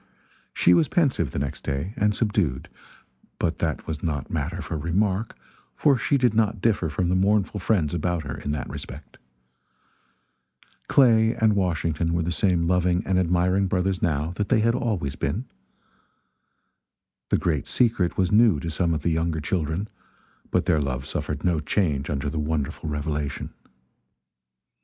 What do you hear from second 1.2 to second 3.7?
the next day, and subdued; but